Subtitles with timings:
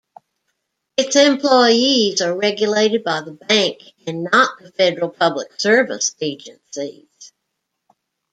[0.97, 7.31] Its employees are regulated by the bank and not the federal public service agencies.